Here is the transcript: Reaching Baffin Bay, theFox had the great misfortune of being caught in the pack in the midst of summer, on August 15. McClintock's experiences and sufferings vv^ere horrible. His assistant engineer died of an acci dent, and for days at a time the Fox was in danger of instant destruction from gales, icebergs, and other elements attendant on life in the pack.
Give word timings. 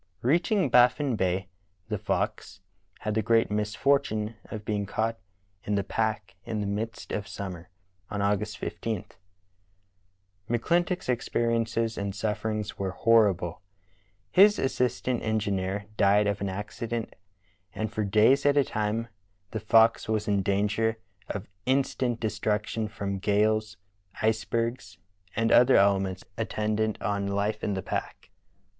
Reaching 0.23 0.67
Baffin 0.67 1.15
Bay, 1.15 1.47
theFox 1.91 2.61
had 3.01 3.13
the 3.13 3.21
great 3.21 3.51
misfortune 3.51 4.35
of 4.45 4.65
being 4.65 4.87
caught 4.87 5.19
in 5.63 5.75
the 5.75 5.83
pack 5.83 6.33
in 6.43 6.59
the 6.59 6.65
midst 6.65 7.11
of 7.11 7.27
summer, 7.27 7.69
on 8.09 8.19
August 8.19 8.57
15. 8.57 9.05
McClintock's 10.49 11.07
experiences 11.07 11.99
and 11.99 12.15
sufferings 12.15 12.71
vv^ere 12.71 12.93
horrible. 12.93 13.61
His 14.31 14.57
assistant 14.57 15.21
engineer 15.21 15.85
died 15.97 16.25
of 16.25 16.41
an 16.41 16.47
acci 16.47 16.89
dent, 16.89 17.15
and 17.75 17.93
for 17.93 18.03
days 18.03 18.43
at 18.47 18.57
a 18.57 18.63
time 18.63 19.07
the 19.51 19.59
Fox 19.59 20.09
was 20.09 20.27
in 20.27 20.41
danger 20.41 20.97
of 21.29 21.47
instant 21.67 22.19
destruction 22.19 22.87
from 22.87 23.19
gales, 23.19 23.77
icebergs, 24.19 24.97
and 25.35 25.51
other 25.51 25.75
elements 25.75 26.23
attendant 26.39 26.99
on 27.03 27.27
life 27.27 27.63
in 27.63 27.75
the 27.75 27.83
pack. 27.83 28.31